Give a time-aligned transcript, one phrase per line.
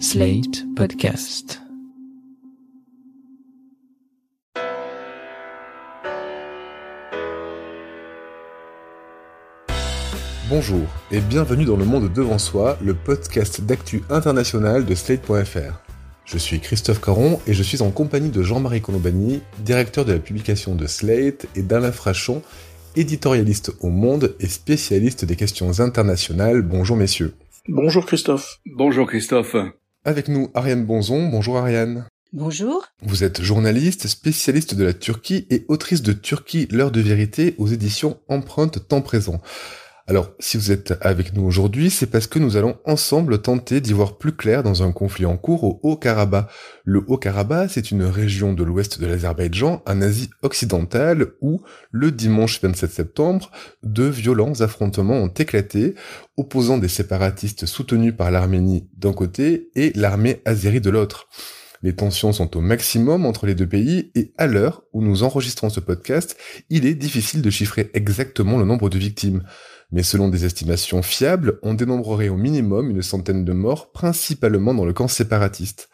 [0.00, 1.60] Slate Podcast.
[10.48, 10.80] Bonjour
[11.12, 15.80] et bienvenue dans Le Monde Devant Soi, le podcast d'actu international de Slate.fr.
[16.24, 20.18] Je suis Christophe Caron et je suis en compagnie de Jean-Marie Colombani, directeur de la
[20.18, 22.42] publication de Slate, et d'Alain Frachon,
[22.96, 26.62] éditorialiste au Monde et spécialiste des questions internationales.
[26.62, 27.34] Bonjour messieurs.
[27.68, 28.60] Bonjour Christophe.
[28.66, 29.54] Bonjour Christophe.
[30.06, 31.28] Avec nous Ariane Bonzon.
[31.28, 32.04] Bonjour Ariane.
[32.34, 32.84] Bonjour.
[33.02, 37.68] Vous êtes journaliste, spécialiste de la Turquie et autrice de Turquie, l'heure de vérité aux
[37.68, 39.40] éditions Empreinte Temps Présent.
[40.06, 43.94] Alors, si vous êtes avec nous aujourd'hui, c'est parce que nous allons ensemble tenter d'y
[43.94, 46.46] voir plus clair dans un conflit en cours au Haut-Karabakh.
[46.84, 52.60] Le Haut-Karabakh, c'est une région de l'ouest de l'Azerbaïdjan, en Asie occidentale, où, le dimanche
[52.60, 53.50] 27 septembre,
[53.82, 55.94] deux violents affrontements ont éclaté,
[56.36, 61.30] opposant des séparatistes soutenus par l'Arménie d'un côté et l'armée azérie de l'autre.
[61.84, 65.68] Les tensions sont au maximum entre les deux pays et à l'heure où nous enregistrons
[65.68, 66.36] ce podcast,
[66.70, 69.42] il est difficile de chiffrer exactement le nombre de victimes
[69.94, 74.84] mais selon des estimations fiables, on dénombrerait au minimum une centaine de morts, principalement dans
[74.84, 75.88] le camp séparatiste.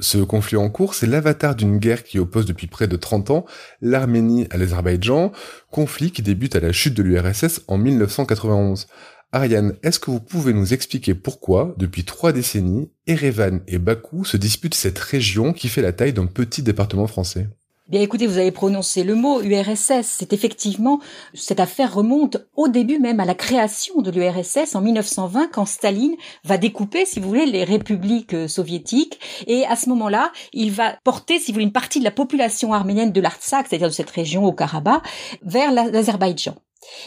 [0.00, 3.44] Ce conflit en cours, c'est l'avatar d'une guerre qui oppose depuis près de 30 ans
[3.82, 5.32] l'Arménie à l'Azerbaïdjan,
[5.70, 8.86] conflit qui débute à la chute de l'URSS en 1991.
[9.32, 14.38] Ariane, est-ce que vous pouvez nous expliquer pourquoi, depuis trois décennies, Erevan et Bakou se
[14.38, 17.48] disputent cette région qui fait la taille d'un petit département français?
[17.88, 20.04] Bien écoutez, vous avez prononcé le mot URSS.
[20.04, 21.00] C'est effectivement,
[21.34, 26.14] cette affaire remonte au début même à la création de l'URSS en 1920 quand Staline
[26.44, 29.18] va découper, si vous voulez, les républiques euh, soviétiques.
[29.48, 32.72] Et à ce moment-là, il va porter, si vous voulez, une partie de la population
[32.72, 35.02] arménienne de l'Artsakh, c'est-à-dire de cette région au Karabakh,
[35.42, 36.54] vers l'Azerbaïdjan.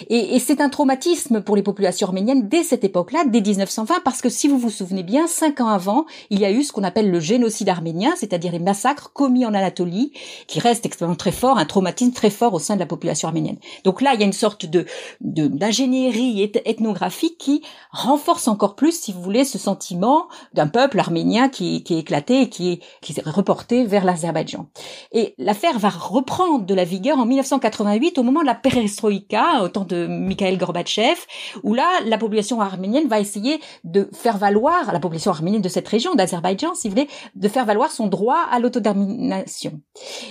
[0.09, 4.21] Et, et c'est un traumatisme pour les populations arméniennes dès cette époque-là, dès 1920, parce
[4.21, 6.83] que si vous vous souvenez bien, cinq ans avant, il y a eu ce qu'on
[6.83, 10.11] appelle le génocide arménien, c'est-à-dire les massacres commis en Anatolie,
[10.47, 13.57] qui restent extrêmement très forts, un traumatisme très fort au sein de la population arménienne.
[13.83, 14.85] Donc là, il y a une sorte de
[15.21, 21.83] d'ingénierie ethnographique qui renforce encore plus, si vous voulez, ce sentiment d'un peuple arménien qui,
[21.83, 24.67] qui est éclaté et qui est, qui est reporté vers l'Azerbaïdjan.
[25.11, 29.69] Et l'affaire va reprendre de la vigueur en 1988 au moment de la perestroïka, au
[29.69, 31.19] temps de Mikhail Gorbatchev,
[31.63, 35.87] où là, la population arménienne va essayer de faire valoir, la population arménienne de cette
[35.87, 39.81] région, d'Azerbaïdjan, si vous voulez, de faire valoir son droit à l'autodétermination,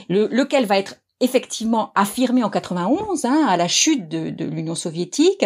[0.09, 4.75] le, lequel va être effectivement affirmé en 91 hein, à la chute de, de l'Union
[4.75, 5.45] soviétique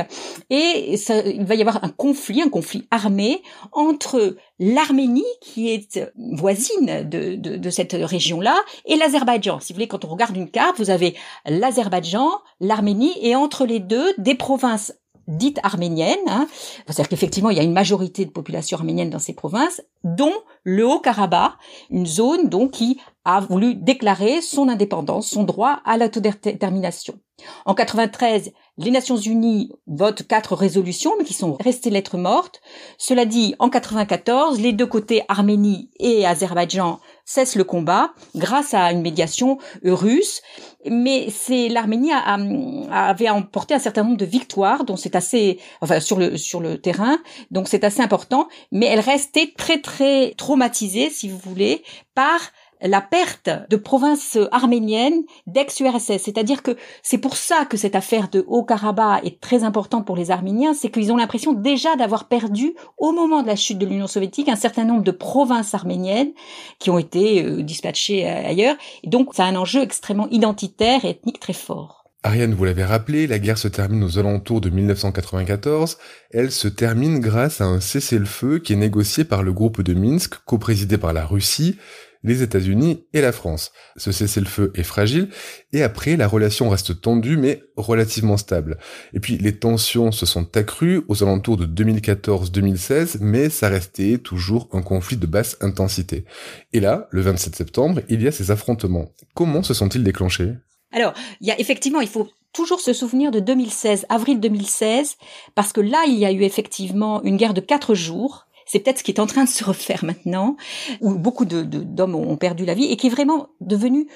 [0.51, 6.01] et ça, il va y avoir un conflit, un conflit armé entre l'Arménie qui est
[6.17, 9.61] voisine de, de, de cette région-là et l'Azerbaïdjan.
[9.61, 11.15] Si vous voulez, quand on regarde une carte, vous avez
[11.47, 14.93] l'Azerbaïdjan, l'Arménie et entre les deux des provinces
[15.29, 16.19] dites arméniennes.
[16.27, 16.49] Hein.
[16.87, 20.35] C'est-à-dire qu'effectivement, il y a une majorité de population arménienne dans ces provinces, dont
[20.65, 21.53] le Haut-Karabakh,
[21.91, 27.19] une zone donc qui a voulu déclarer son indépendance, son droit à l'autodétermination.
[27.65, 32.61] En 93, les Nations Unies votent quatre résolutions, mais qui sont restées lettres mortes.
[32.97, 38.91] Cela dit, en 94, les deux côtés, Arménie et Azerbaïdjan, cessent le combat grâce à
[38.93, 40.43] une médiation russe.
[40.89, 46.19] Mais c'est l'Arménie avait emporté un certain nombre de victoires, dont c'est assez, enfin sur
[46.19, 47.19] le sur le terrain,
[47.51, 48.49] donc c'est assez important.
[48.73, 51.83] Mais elle restait très très traumatisée, si vous voulez,
[52.15, 52.41] par
[52.83, 56.23] la perte de provinces arméniennes d'ex-URSS.
[56.23, 60.31] C'est-à-dire que c'est pour ça que cette affaire de Haut-Karabakh est très importante pour les
[60.31, 64.07] Arméniens, c'est qu'ils ont l'impression déjà d'avoir perdu, au moment de la chute de l'Union
[64.07, 66.33] soviétique, un certain nombre de provinces arméniennes
[66.79, 68.77] qui ont été euh, dispatchées euh, ailleurs.
[69.03, 71.99] Et donc, c'est un enjeu extrêmement identitaire et ethnique très fort.
[72.25, 75.99] Ariane, vous l'avez rappelé, la guerre se termine aux alentours de 1994.
[76.33, 80.35] Elle se termine grâce à un cessez-le-feu qui est négocié par le groupe de Minsk,
[80.45, 81.79] co-présidé par la Russie,
[82.23, 83.73] les États-Unis et la France.
[83.97, 85.29] Ce cessez-le-feu est fragile
[85.73, 88.79] et après la relation reste tendue mais relativement stable.
[89.13, 94.69] Et puis les tensions se sont accrues aux alentours de 2014-2016 mais ça restait toujours
[94.73, 96.25] un conflit de basse intensité.
[96.73, 99.13] Et là, le 27 septembre, il y a ces affrontements.
[99.35, 100.55] Comment se sont-ils déclenchés?
[100.93, 105.17] Alors, il y a effectivement, il faut toujours se souvenir de 2016, avril 2016,
[105.55, 108.99] parce que là, il y a eu effectivement une guerre de quatre jours c'est peut-être
[108.99, 110.57] ce qui est en train de se refaire maintenant,
[111.01, 114.07] où beaucoup d'hommes ont perdu la vie et qui est vraiment devenu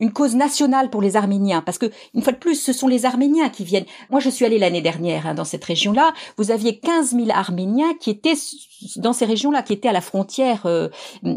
[0.00, 1.62] une cause nationale pour les Arméniens.
[1.62, 3.86] Parce que, une fois de plus, ce sont les Arméniens qui viennent.
[4.10, 6.12] Moi, je suis allée l'année dernière hein, dans cette région-là.
[6.36, 8.34] Vous aviez 15 000 Arméniens qui étaient
[8.96, 10.88] dans ces régions-là, qui étaient à la frontière euh,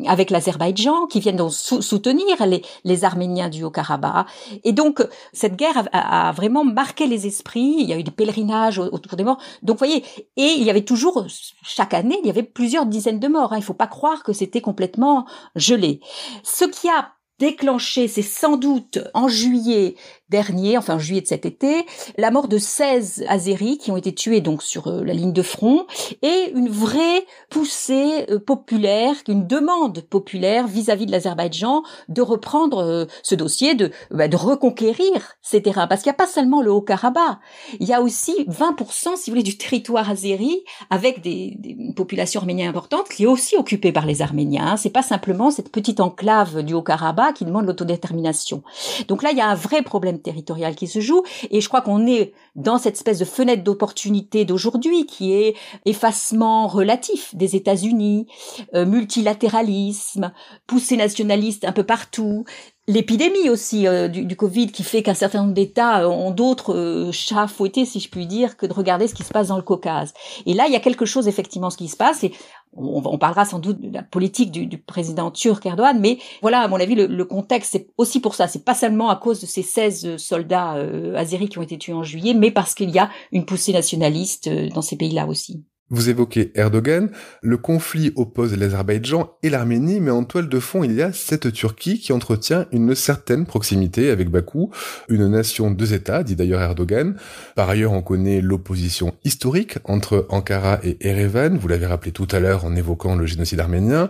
[0.08, 4.28] avec l'Azerbaïdjan, qui viennent donc soutenir les, les Arméniens du Haut-Karabakh.
[4.64, 7.75] Et donc, cette guerre a, vraiment marqué les esprits.
[7.80, 9.40] Il y a eu des pèlerinages autour des morts.
[9.62, 10.04] Donc, voyez,
[10.38, 11.25] et il y avait toujours,
[11.64, 13.51] chaque année, il y avait plus plusieurs dizaines de morts.
[13.51, 13.57] Hein.
[13.57, 15.25] Il ne faut pas croire que c'était complètement
[15.57, 16.00] gelé.
[16.44, 19.95] Ce qui a déclenché, c'est sans doute en juillet
[20.30, 21.86] dernier, enfin en juillet de cet été,
[22.18, 25.42] la mort de 16 Azéris qui ont été tués donc sur euh, la ligne de
[25.42, 25.86] front
[26.22, 33.06] et une vraie poussée euh, populaire, une demande populaire vis-à-vis de l'Azerbaïdjan de reprendre euh,
[33.22, 35.88] ce dossier, de, bah, de reconquérir ces terrains.
[35.88, 37.38] Parce qu'il n'y a pas seulement le Haut-Karabakh,
[37.80, 42.42] il y a aussi 20%, si vous voulez, du territoire azéri avec des, des populations
[42.42, 44.78] arméniennes importantes qui est aussi occupée par les Arméniens.
[44.78, 48.64] C'est pas simplement cette petite enclave du Haut-Karabakh qui demande l'autodétermination.
[49.08, 51.24] Donc là, il y a un vrai problème territorial qui se joue.
[51.51, 55.56] Et je crois qu'on est dans cette espèce de fenêtre d'opportunité d'aujourd'hui qui est
[55.86, 58.27] effacement relatif des États-Unis,
[58.75, 60.31] euh, multilatéralisme,
[60.68, 62.45] poussée nationaliste un peu partout,
[62.88, 67.48] l'épidémie aussi euh, du, Covid qui fait qu'un certain nombre d'États ont d'autres euh, chats
[67.48, 70.13] fouettés, si je puis dire, que de regarder ce qui se passe dans le Caucase.
[70.45, 72.24] Et là, il y a quelque chose effectivement ce qui se passe.
[72.24, 72.33] Et
[72.75, 76.80] on, parlera sans doute de la politique du, président turc Erdogan, mais voilà, à mon
[76.80, 78.48] avis, le, contexte, c'est aussi pour ça.
[78.48, 81.94] C'est pas seulement à cause de ces 16 soldats euh, azéris qui ont été tués
[81.94, 85.64] en juillet, mais parce qu'il y a une poussée nationaliste dans ces pays-là aussi.
[85.89, 90.94] Vous évoquez Erdogan, le conflit oppose l'Azerbaïdjan et l'Arménie, mais en toile de fond, il
[90.94, 94.71] y a cette Turquie qui entretient une certaine proximité avec Bakou,
[95.09, 97.15] une nation deux États, dit d'ailleurs Erdogan.
[97.56, 102.39] Par ailleurs, on connaît l'opposition historique entre Ankara et Erevan, vous l'avez rappelé tout à
[102.39, 104.09] l'heure en évoquant le génocide arménien.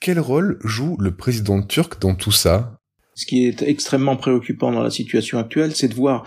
[0.00, 2.80] Quel rôle joue le président turc dans tout ça?
[3.14, 6.24] Ce qui est extrêmement préoccupant dans la situation actuelle, c'est de voir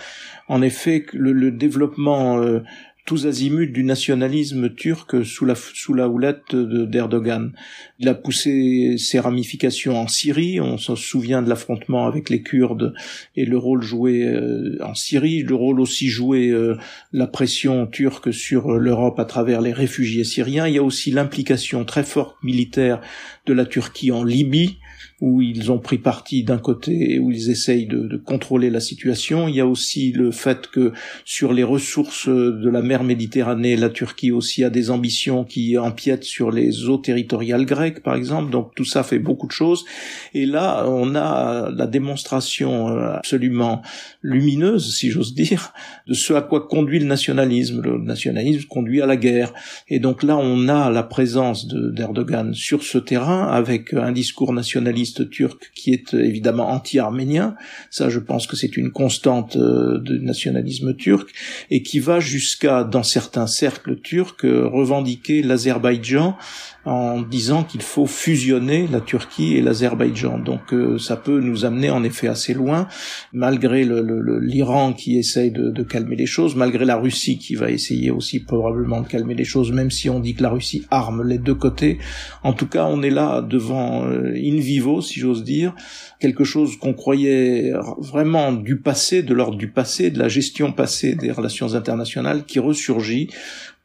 [0.47, 2.61] en effet que le, développement euh,
[3.05, 7.51] tous azimuts du nationalisme turc sous la, houlette d'Erdogan.
[7.99, 12.93] Il a poussé ses ramifications en Syrie, on se souvient de l'affrontement avec les Kurdes
[13.35, 16.77] et le rôle joué euh, en Syrie, le rôle aussi joué euh,
[17.11, 20.67] la pression turque sur l'Europe à travers les réfugiés syriens.
[20.67, 23.01] Il y a aussi l'implication très forte militaire
[23.45, 24.77] de la Turquie en Libye,
[25.23, 29.47] où ils ont pris parti d'un côté, où ils essayent de, de, contrôler la situation.
[29.47, 30.91] Il y a aussi le fait que
[31.23, 36.25] sur les ressources de la mer Méditerranée, la Turquie aussi a des ambitions qui empiètent
[36.25, 38.51] sur les eaux territoriales grecques, par exemple.
[38.51, 39.85] Donc tout ça fait beaucoup de choses.
[40.33, 43.81] Et là, on a la démonstration euh, absolument
[44.23, 45.71] lumineuse, si j'ose dire,
[46.05, 47.81] de ce à quoi conduit le nationalisme.
[47.81, 49.53] Le nationalisme conduit à la guerre.
[49.87, 55.12] Et donc là, on a la présence d'Erdogan sur ce terrain avec un discours nationaliste
[55.21, 57.55] turc qui est euh, évidemment anti-arménien.
[57.89, 61.29] Ça, je pense que c'est une constante euh, du nationalisme turc
[61.69, 66.37] et qui va jusqu'à, dans certains cercles turcs, euh, revendiquer l'Azerbaïdjan
[66.85, 70.39] en disant qu'il faut fusionner la Turquie et l'Azerbaïdjan.
[70.39, 72.87] Donc ça peut nous amener en effet assez loin,
[73.31, 78.39] malgré l'Iran qui essaye de, calmer les choses, malgré la Russie qui va essayer aussi
[78.39, 81.55] probablement de calmer les choses, même si on dit que la Russie arme les deux
[81.55, 81.99] côtés.
[82.43, 85.75] En tout cas, on est là devant in vivo si j'ose dire,
[86.19, 91.15] quelque chose qu'on croyait vraiment du passé, de l'ordre du passé, de la gestion passée
[91.15, 93.29] des relations internationales, qui ressurgit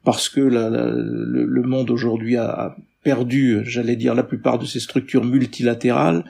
[0.05, 2.77] parce que le, monde aujourd'hui a
[3.09, 6.27] perdu, j'allais dire, la plupart de ses structures multilatérales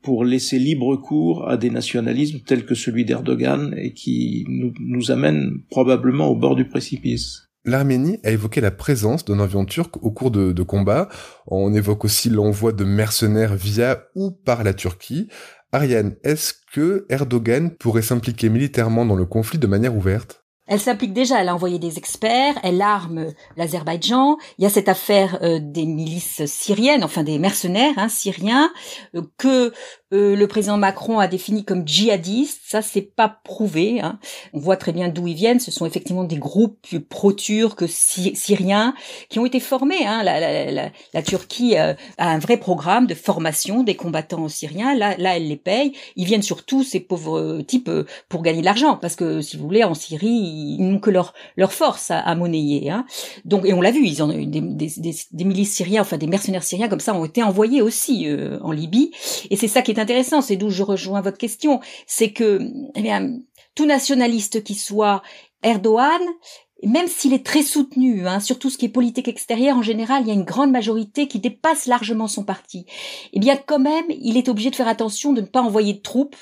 [0.00, 5.10] pour laisser libre cours à des nationalismes tels que celui d'Erdogan et qui nous, nous
[5.10, 7.48] amène probablement au bord du précipice.
[7.64, 11.08] L'Arménie a évoqué la présence d'un avion turc au cours de, de combats.
[11.48, 15.26] On évoque aussi l'envoi de mercenaires via ou par la Turquie.
[15.72, 20.39] Ariane, est-ce que Erdogan pourrait s'impliquer militairement dans le conflit de manière ouverte?
[20.70, 24.38] Elle s'implique déjà, elle a envoyé des experts, elle arme l'Azerbaïdjan.
[24.56, 28.72] Il y a cette affaire euh, des milices syriennes, enfin des mercenaires hein, syriens,
[29.16, 29.72] euh, que
[30.12, 34.00] euh, le président Macron a défini comme djihadistes, ça c'est pas prouvé.
[34.00, 34.18] Hein.
[34.52, 35.60] On voit très bien d'où ils viennent.
[35.60, 38.94] Ce sont effectivement des groupes pro-turcs syriens
[39.28, 40.04] qui ont été formés.
[40.04, 40.24] Hein.
[40.24, 44.94] La, la, la, la, Turquie euh, a un vrai programme de formation des combattants syriens.
[44.96, 45.92] Là, là, elle les paye.
[46.16, 49.64] Ils viennent surtout ces pauvres types euh, pour gagner de l'argent, parce que si vous
[49.64, 52.90] voulez, en Syrie, ils n'ont que leur leur force à, à monnayer.
[52.90, 53.06] Hein.
[53.44, 56.26] Donc, et on l'a vu, ils ont des, des, des, des, milices syriens, enfin des
[56.26, 58.26] mercenaires syriens comme ça, ont été envoyés aussi
[58.62, 59.12] en Libye.
[59.50, 62.60] Et c'est ça qui est intéressant, c'est d'où je rejoins votre question, c'est que
[62.94, 63.38] eh bien,
[63.74, 65.22] tout nationaliste qui soit
[65.62, 66.20] Erdogan,
[66.82, 70.22] même s'il est très soutenu, hein, sur tout ce qui est politique extérieure, en général,
[70.22, 72.86] il y a une grande majorité qui dépasse largement son parti.
[73.32, 76.00] Eh bien, quand même, il est obligé de faire attention de ne pas envoyer de
[76.00, 76.36] troupes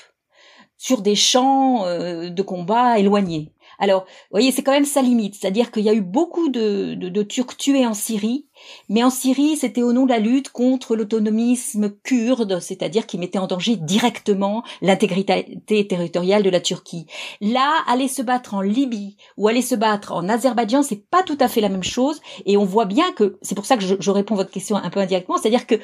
[0.77, 3.51] sur des champs euh, de combat éloignés.
[3.79, 5.35] Alors, vous voyez, c'est quand même sa limite.
[5.35, 8.47] C'est-à-dire qu'il y a eu beaucoup de, de, Turcs tués en Syrie,
[8.89, 13.39] mais en Syrie, c'était au nom de la lutte contre l'autonomisme kurde, c'est-à-dire qui mettait
[13.39, 17.05] en danger directement l'intégrité territoriale de la Turquie.
[17.41, 21.37] Là, aller se battre en Libye ou aller se battre en Azerbaïdjan, c'est pas tout
[21.39, 22.21] à fait la même chose.
[22.45, 24.75] Et on voit bien que, c'est pour ça que je, je réponds à votre question
[24.75, 25.75] un peu indirectement, c'est-à-dire que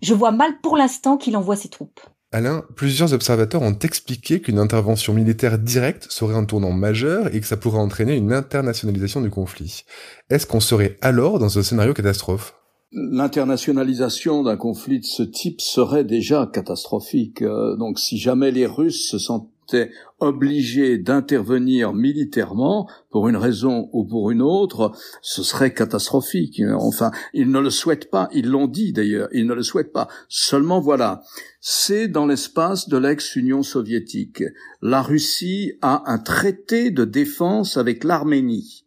[0.00, 2.00] je vois mal pour l'instant qu'il envoie ses troupes.
[2.34, 7.46] Alain, plusieurs observateurs ont expliqué qu'une intervention militaire directe serait un tournant majeur et que
[7.46, 9.84] ça pourrait entraîner une internationalisation du conflit.
[10.30, 12.56] Est-ce qu'on serait alors dans un scénario catastrophe?
[12.90, 17.40] L'internationalisation d'un conflit de ce type serait déjà catastrophique.
[17.40, 19.90] Euh, donc si jamais les Russes se sentent était
[20.20, 24.92] obligé d'intervenir militairement pour une raison ou pour une autre,
[25.22, 26.62] ce serait catastrophique.
[26.76, 30.08] Enfin, ils ne le souhaitent pas, ils l'ont dit d'ailleurs, ils ne le souhaitent pas.
[30.28, 31.22] Seulement voilà,
[31.60, 34.44] c'est dans l'espace de l'ex-Union soviétique.
[34.82, 38.84] La Russie a un traité de défense avec l'Arménie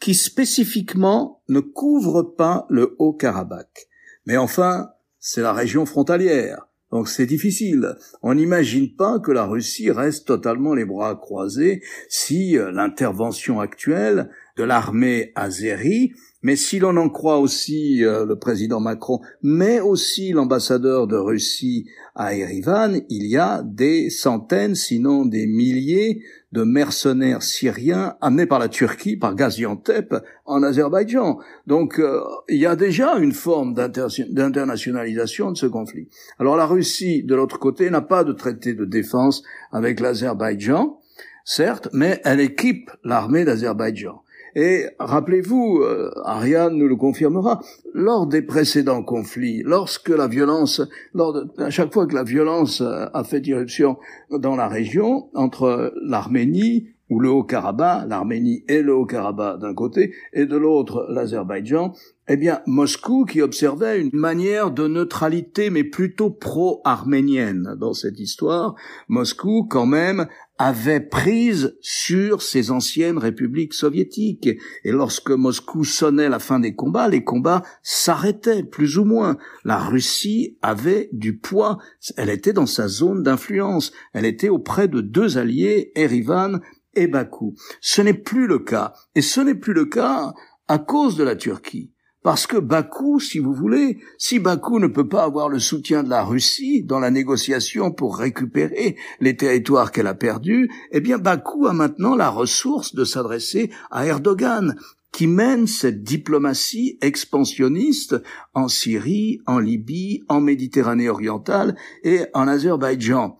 [0.00, 3.88] qui spécifiquement ne couvre pas le Haut-Karabakh.
[4.26, 6.67] Mais enfin, c'est la région frontalière.
[6.90, 7.96] Donc c'est difficile.
[8.22, 14.30] On n'imagine pas que la Russie reste totalement les bras croisés si euh, l'intervention actuelle
[14.56, 20.32] de l'armée azérie, mais si l'on en croit aussi euh, le président Macron, mais aussi
[20.32, 27.42] l'ambassadeur de Russie à Erivan, il y a des centaines, sinon des milliers de mercenaires
[27.42, 30.14] syriens amenés par la Turquie, par Gaziantep,
[30.46, 31.38] en Azerbaïdjan.
[31.66, 36.08] Donc euh, il y a déjà une forme d'internationalisation de ce conflit.
[36.38, 39.42] Alors la Russie, de l'autre côté, n'a pas de traité de défense
[39.72, 41.00] avec l'Azerbaïdjan,
[41.44, 44.22] certes, mais elle équipe l'armée d'Azerbaïdjan.
[44.60, 47.60] Et rappelez-vous, euh, Ariane nous le confirmera,
[47.94, 50.82] lors des précédents conflits, lorsque la violence,
[51.14, 53.98] lors à chaque fois que la violence euh, a fait irruption
[54.32, 60.44] dans la région, entre l'Arménie ou le Haut-Karabakh, l'Arménie et le Haut-Karabakh d'un côté, et
[60.44, 61.92] de l'autre l'Azerbaïdjan,
[62.30, 68.74] eh bien, Moscou, qui observait une manière de neutralité, mais plutôt pro-arménienne dans cette histoire,
[69.08, 70.26] Moscou, quand même,
[70.58, 74.48] avait prise sur ces anciennes républiques soviétiques.
[74.84, 79.38] Et lorsque Moscou sonnait la fin des combats, les combats s'arrêtaient, plus ou moins.
[79.64, 81.78] La Russie avait du poids.
[82.16, 83.92] Elle était dans sa zone d'influence.
[84.12, 86.60] Elle était auprès de deux alliés, Erivan
[86.94, 87.54] et Bakou.
[87.80, 88.92] Ce n'est plus le cas.
[89.14, 90.34] Et ce n'est plus le cas
[90.66, 91.92] à cause de la Turquie.
[92.22, 96.10] Parce que Bakou, si vous voulez, si Bakou ne peut pas avoir le soutien de
[96.10, 101.66] la Russie dans la négociation pour récupérer les territoires qu'elle a perdus, eh bien Bakou
[101.66, 104.74] a maintenant la ressource de s'adresser à Erdogan,
[105.12, 108.16] qui mène cette diplomatie expansionniste
[108.52, 113.36] en Syrie, en Libye, en Méditerranée orientale et en Azerbaïdjan.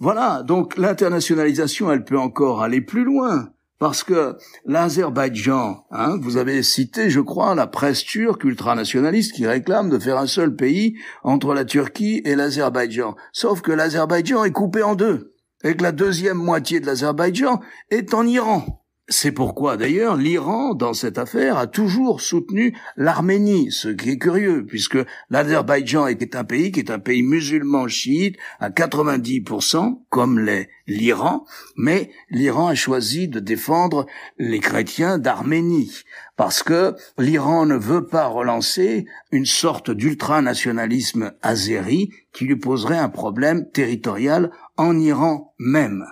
[0.00, 3.51] Voilà, donc l'internationalisation, elle peut encore aller plus loin.
[3.82, 9.90] Parce que l'Azerbaïdjan, hein, vous avez cité, je crois, la presse turque ultranationaliste qui réclame
[9.90, 13.16] de faire un seul pays entre la Turquie et l'Azerbaïdjan.
[13.32, 15.34] Sauf que l'Azerbaïdjan est coupé en deux,
[15.64, 17.60] et que la deuxième moitié de l'Azerbaïdjan
[17.90, 18.84] est en Iran.
[19.08, 24.64] C'est pourquoi d'ailleurs l'Iran, dans cette affaire, a toujours soutenu l'Arménie, ce qui est curieux,
[24.64, 24.98] puisque
[25.28, 31.44] l'Azerbaïdjan est un pays qui est un pays musulman chiite à 90%, comme l'est l'Iran,
[31.76, 34.06] mais l'Iran a choisi de défendre
[34.38, 36.02] les chrétiens d'Arménie,
[36.36, 43.08] parce que l'Iran ne veut pas relancer une sorte d'ultranationalisme azéri qui lui poserait un
[43.08, 46.04] problème territorial en Iran même.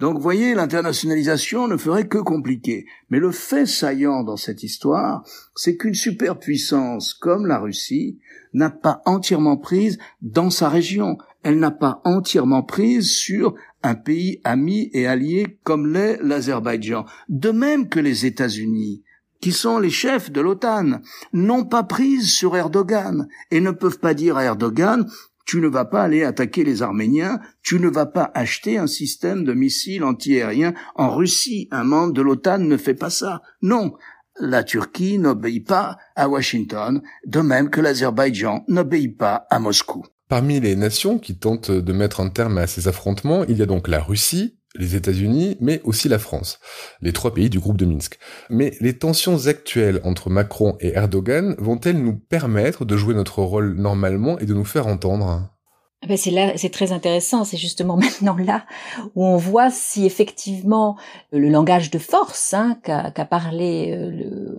[0.00, 2.86] Donc, voyez, l'internationalisation ne ferait que compliquer.
[3.10, 5.22] Mais le fait saillant dans cette histoire,
[5.54, 8.18] c'est qu'une superpuissance comme la Russie
[8.54, 11.18] n'a pas entièrement prise dans sa région.
[11.42, 17.04] Elle n'a pas entièrement prise sur un pays ami et allié comme l'est l'Azerbaïdjan.
[17.28, 19.02] De même que les États-Unis,
[19.40, 21.00] qui sont les chefs de l'OTAN,
[21.32, 25.06] n'ont pas prise sur Erdogan et ne peuvent pas dire à Erdogan
[25.46, 29.44] tu ne vas pas aller attaquer les Arméniens, tu ne vas pas acheter un système
[29.44, 31.68] de missiles antiaériens en Russie.
[31.70, 33.42] Un membre de l'OTAN ne fait pas ça.
[33.62, 33.94] Non.
[34.38, 40.04] La Turquie n'obéit pas à Washington, de même que l'Azerbaïdjan n'obéit pas à Moscou.
[40.28, 43.66] Parmi les nations qui tentent de mettre un terme à ces affrontements, il y a
[43.66, 46.58] donc la Russie, les États-Unis, mais aussi la France,
[47.00, 48.18] les trois pays du groupe de Minsk.
[48.50, 53.74] Mais les tensions actuelles entre Macron et Erdogan vont-elles nous permettre de jouer notre rôle
[53.76, 55.55] normalement et de nous faire entendre?
[56.06, 57.44] Ben c'est très intéressant.
[57.44, 58.64] C'est justement maintenant là
[59.14, 60.96] où on voit si effectivement
[61.32, 64.10] le langage de force hein, qu'a parlé euh,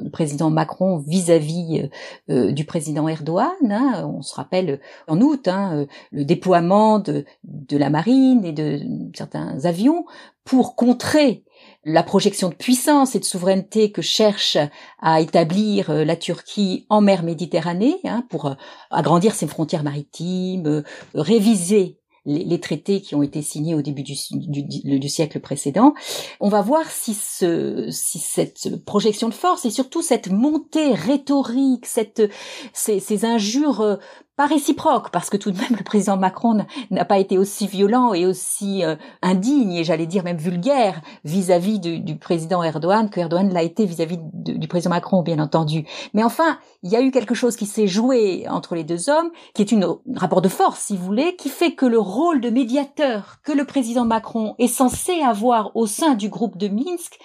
[0.04, 1.90] le, président Macron vis-à-vis
[2.30, 3.48] euh, du président Erdogan.
[3.70, 7.26] Hein, on se rappelle en août hein, le déploiement de
[7.72, 8.80] la marine et de
[9.14, 10.06] certains avions
[10.44, 11.44] pour contrer
[11.88, 14.58] la projection de puissance et de souveraineté que cherche
[15.02, 18.54] à établir euh, la Turquie en mer Méditerranée hein, pour euh,
[18.92, 20.84] agrandir ses frontières maritimes, euh,
[21.16, 25.94] réviser les, traités qui ont été signés au début du, siècle précédent.
[26.42, 31.86] On va voir si, ce, si cette projection de force et surtout cette montée rhétorique,
[31.86, 32.30] cette,
[32.74, 33.98] ces injures
[34.38, 38.14] pas réciproque, parce que tout de même le président Macron n'a pas été aussi violent
[38.14, 43.52] et aussi euh, indigne, et j'allais dire même vulgaire, vis-à-vis du, président Erdogan, que Erdogan
[43.52, 45.86] l'a été vis-à-vis du président Macron, bien entendu.
[46.14, 49.32] Mais enfin, il y a eu quelque chose qui s'est joué entre les deux hommes,
[49.56, 52.40] qui est une, un rapport de force, si vous voulez, qui fait que le rôle
[52.40, 57.18] de médiateur que le président Macron est censé avoir au sein du groupe de Minsk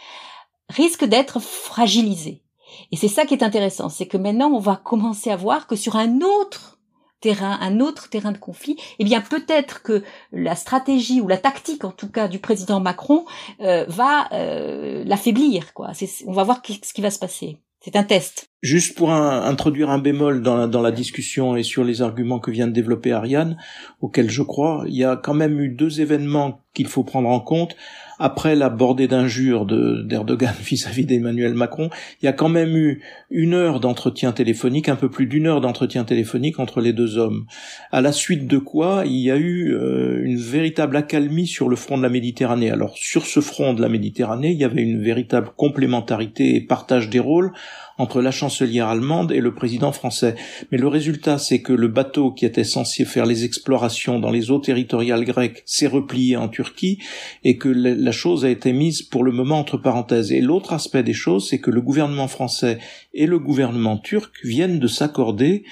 [0.71, 2.43] risque d'être fragilisé.
[2.91, 5.77] Et c'est ça qui est intéressant, c'est que maintenant on va commencer à voir que
[5.77, 6.79] sur un autre
[7.23, 10.03] terrain, un autre terrain de conflit, eh bien peut-être que
[10.33, 13.25] la stratégie ou la tactique en tout cas du président Macron
[13.61, 15.73] euh, va euh, l'affaiblir.
[15.73, 15.93] Quoi.
[16.27, 17.57] On va voir ce qui va se passer.
[17.81, 18.52] C'est un test.
[18.63, 22.73] Juste pour introduire un bémol dans la, discussion et sur les arguments que vient de
[22.73, 23.57] développer Ariane,
[24.01, 27.41] auxquels je crois, il y a quand même eu deux événements qu'il faut prendre en
[27.41, 27.77] compte
[28.23, 31.91] après la bordée d'injures d'Erdogan vis-à-vis d'Emmanuel Macron,
[32.23, 35.61] il y a quand même eu une heure d'entretien téléphonique, un peu plus d'une heure
[35.61, 37.47] d'entretien téléphonique entre les deux hommes.
[37.91, 41.75] À la suite de quoi, il y a eu euh, une véritable accalmie sur le
[41.75, 42.71] front de la Méditerranée.
[42.71, 47.11] Alors sur ce front de la Méditerranée, il y avait une véritable complémentarité et partage
[47.11, 47.53] des rôles
[47.99, 50.35] entre la chancelière allemande et le président français.
[50.71, 54.51] Mais le résultat, c'est que le bateau qui était censé faire les explorations dans les
[54.51, 56.99] eaux territoriales grecques s'est replié en Turquie
[57.45, 60.33] et que la chose a été mise pour le moment entre parenthèses.
[60.33, 62.79] Et l'autre aspect des choses, c'est que le gouvernement français
[63.15, 65.65] et le gouvernement turc viennent de s'accorder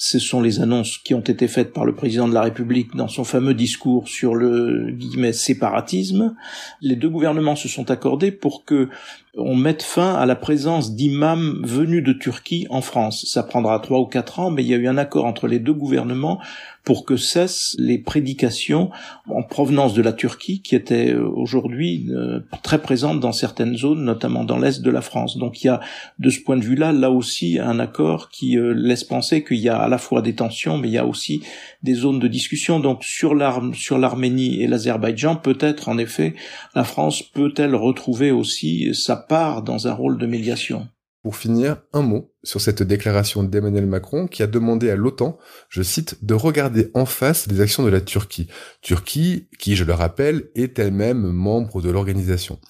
[0.00, 3.08] ce sont les annonces qui ont été faites par le président de la République dans
[3.08, 6.36] son fameux discours sur le guillemets séparatisme.
[6.80, 8.88] Les deux gouvernements se sont accordés pour que
[9.34, 13.26] on mette fin à la présence d'imams venus de Turquie en France.
[13.26, 15.58] Ça prendra trois ou quatre ans, mais il y a eu un accord entre les
[15.58, 16.40] deux gouvernements
[16.88, 18.88] pour que cessent les prédications
[19.28, 24.02] en provenance de la Turquie qui étaient euh, aujourd'hui euh, très présentes dans certaines zones,
[24.02, 25.36] notamment dans l'est de la France.
[25.36, 25.80] Donc il y a
[26.18, 29.68] de ce point de vue-là, là aussi, un accord qui euh, laisse penser qu'il y
[29.68, 31.42] a à la fois des tensions, mais il y a aussi
[31.82, 32.80] des zones de discussion.
[32.80, 36.36] Donc sur l'Arménie et l'Azerbaïdjan, peut-être en effet,
[36.74, 40.88] la France peut-elle retrouver aussi sa part dans un rôle de médiation?
[41.22, 45.36] Pour finir, un mot sur cette déclaration d'Emmanuel Macron qui a demandé à l'OTAN,
[45.68, 48.46] je cite, de regarder en face les actions de la Turquie.
[48.82, 52.60] Turquie qui, je le rappelle, est elle-même membre de l'organisation.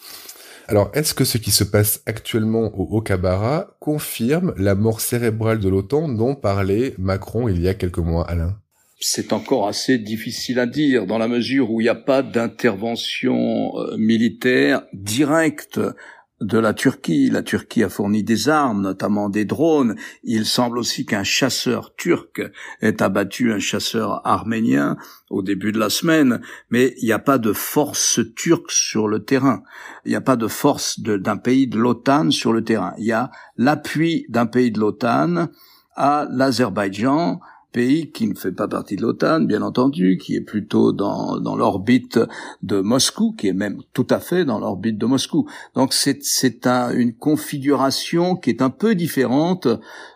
[0.67, 5.69] Alors, est-ce que ce qui se passe actuellement au Haut-Kabara confirme la mort cérébrale de
[5.69, 8.59] l'OTAN dont parlait Macron il y a quelques mois, Alain?
[9.01, 13.79] C'est encore assez difficile à dire dans la mesure où il n'y a pas d'intervention
[13.79, 15.81] euh, militaire directe
[16.41, 17.31] de la Turquie.
[17.31, 19.97] La Turquie a fourni des armes, notamment des drones.
[20.23, 22.43] Il semble aussi qu'un chasseur turc
[22.81, 24.97] ait abattu un chasseur arménien
[25.31, 29.25] au début de la semaine, mais il n'y a pas de force turque sur le
[29.25, 29.63] terrain.
[30.05, 32.95] Il n'y a pas de force d'un pays de l'OTAN sur le terrain.
[32.99, 35.49] Il y a l'appui d'un pays de l'OTAN
[35.97, 37.41] à l'Azerbaïdjan,
[37.73, 41.57] pays qui ne fait pas partie de l'OTAN, bien entendu, qui est plutôt dans, dans
[41.57, 42.19] l'orbite
[42.63, 45.49] de Moscou, qui est même tout à fait dans l'orbite de Moscou.
[45.75, 49.69] Donc c'est, c'est une configuration qui est un peu différente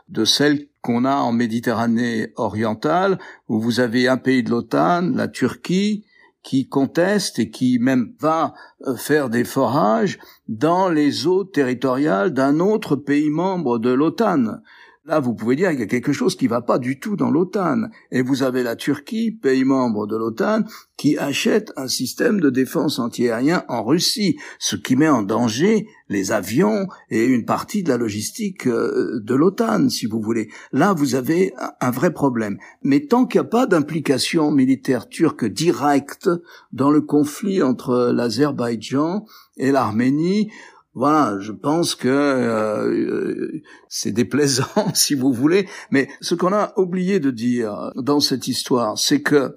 [0.09, 5.29] de celle qu'on a en Méditerranée orientale, où vous avez un pays de l'OTAN, la
[5.29, 6.05] Turquie,
[6.43, 8.55] qui conteste et qui même va
[8.87, 14.59] euh, faire des forages dans les eaux territoriales d'un autre pays membre de l'OTAN.
[15.05, 17.31] Là, vous pouvez dire qu'il y a quelque chose qui va pas du tout dans
[17.31, 17.89] l'OTAN.
[18.13, 20.63] Et vous avez la Turquie, pays membre de l'OTAN,
[20.97, 26.31] qui achète un système de défense antiaérien en Russie, ce qui met en danger les
[26.31, 30.51] avions et une partie de la logistique euh, de l'OTAN, si vous voulez.
[30.71, 32.59] Là, vous avez un vrai problème.
[32.83, 36.31] Mais tant qu'il n'y a pas d'implication militaire turque directe
[36.73, 39.25] dans le conflit entre l'Azerbaïdjan
[39.57, 40.53] et l'Arménie,
[40.95, 47.19] voilà, je pense que euh, c'est déplaisant si vous voulez, mais ce qu'on a oublié
[47.19, 49.57] de dire dans cette histoire, c'est que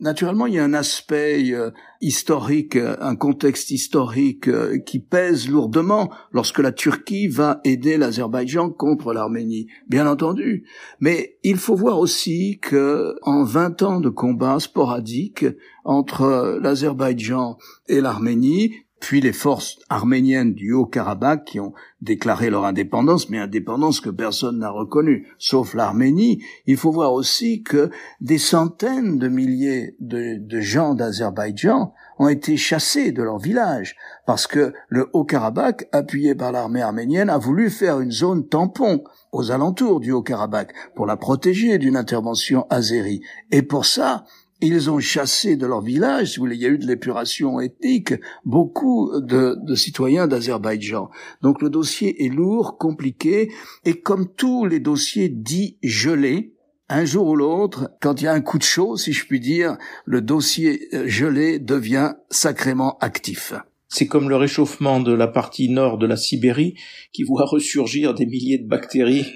[0.00, 6.12] Naturellement, il y a un aspect euh, historique, un contexte historique euh, qui pèse lourdement
[6.30, 10.66] lorsque la Turquie va aider l'Azerbaïdjan contre l'Arménie, bien entendu.
[11.00, 15.46] Mais il faut voir aussi que en 20 ans de combats sporadiques
[15.84, 23.30] entre l'Azerbaïdjan et l'Arménie, puis les forces arméniennes du Haut-Karabakh qui ont déclaré leur indépendance,
[23.30, 26.42] mais indépendance que personne n'a reconnue, sauf l'Arménie.
[26.66, 33.12] Il faut voir aussi que des centaines de milliers de, gens d'Azerbaïdjan ont été chassés
[33.12, 38.10] de leur village parce que le Haut-Karabakh, appuyé par l'armée arménienne, a voulu faire une
[38.10, 43.22] zone tampon aux alentours du Haut-Karabakh pour la protéger d'une intervention azérie.
[43.52, 44.24] Et pour ça,
[44.60, 47.60] ils ont chassé de leur village, si vous voulez, il y a eu de l'épuration
[47.60, 51.10] ethnique, beaucoup de, de citoyens d'Azerbaïdjan.
[51.42, 53.52] Donc le dossier est lourd, compliqué,
[53.84, 56.54] et comme tous les dossiers dits gelés,
[56.88, 59.40] un jour ou l'autre, quand il y a un coup de chaud, si je puis
[59.40, 63.52] dire, le dossier euh, gelé devient sacrément actif.
[63.88, 66.74] C'est comme le réchauffement de la partie nord de la Sibérie
[67.12, 69.26] qui voit ressurgir des milliers de bactéries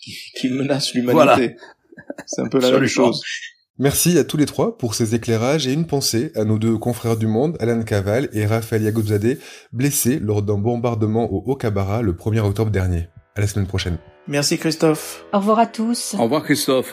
[0.00, 1.56] qui, menacent l'humanité.
[2.26, 3.22] C'est un peu la même chose.
[3.80, 7.16] Merci à tous les trois pour ces éclairages et une pensée à nos deux confrères
[7.16, 9.38] du monde, Alan Caval et Raphaël Yagouzadeh,
[9.72, 13.08] blessés lors d'un bombardement au Haut-Kabara le 1er octobre dernier.
[13.36, 13.98] À la semaine prochaine.
[14.26, 15.24] Merci Christophe.
[15.32, 16.16] Au revoir à tous.
[16.18, 16.92] Au revoir Christophe.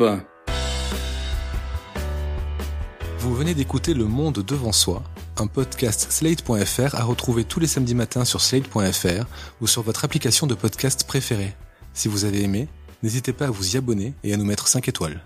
[3.17, 5.01] Vous venez d'écouter Le Monde devant soi,
[5.37, 9.25] un podcast slate.fr à retrouver tous les samedis matins sur slate.fr
[9.59, 11.55] ou sur votre application de podcast préférée.
[11.95, 12.67] Si vous avez aimé,
[13.01, 15.23] n'hésitez pas à vous y abonner et à nous mettre 5 étoiles.